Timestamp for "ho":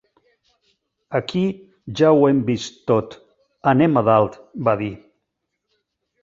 2.15-2.23